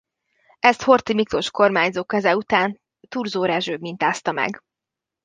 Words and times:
Ezt 0.59 0.81
Horthy 0.81 1.13
Miklós 1.13 1.51
kormányzó 1.51 2.05
keze 2.05 2.35
után 2.35 2.79
Thurzó 3.09 3.45
Rezső 3.45 3.77
mintázta 3.77 4.31
meg. 4.31 4.63